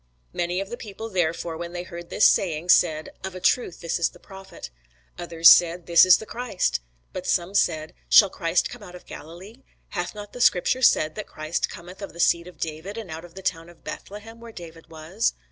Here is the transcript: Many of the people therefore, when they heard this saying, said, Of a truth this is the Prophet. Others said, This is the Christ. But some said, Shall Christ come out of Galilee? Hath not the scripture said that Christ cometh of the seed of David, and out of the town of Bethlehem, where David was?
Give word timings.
Many 0.33 0.59
of 0.59 0.71
the 0.71 0.77
people 0.77 1.09
therefore, 1.09 1.55
when 1.57 1.73
they 1.73 1.83
heard 1.83 2.09
this 2.09 2.27
saying, 2.27 2.69
said, 2.69 3.09
Of 3.23 3.35
a 3.35 3.39
truth 3.39 3.81
this 3.81 3.99
is 3.99 4.09
the 4.09 4.19
Prophet. 4.19 4.71
Others 5.19 5.51
said, 5.51 5.85
This 5.85 6.07
is 6.07 6.17
the 6.17 6.25
Christ. 6.25 6.79
But 7.13 7.27
some 7.27 7.53
said, 7.53 7.93
Shall 8.09 8.31
Christ 8.31 8.67
come 8.67 8.81
out 8.81 8.95
of 8.95 9.05
Galilee? 9.05 9.61
Hath 9.89 10.15
not 10.15 10.33
the 10.33 10.41
scripture 10.41 10.81
said 10.81 11.13
that 11.13 11.27
Christ 11.27 11.69
cometh 11.69 12.01
of 12.01 12.13
the 12.13 12.19
seed 12.19 12.47
of 12.47 12.57
David, 12.57 12.97
and 12.97 13.11
out 13.11 13.23
of 13.25 13.35
the 13.35 13.43
town 13.43 13.69
of 13.69 13.83
Bethlehem, 13.83 14.39
where 14.39 14.51
David 14.51 14.89
was? 14.89 15.33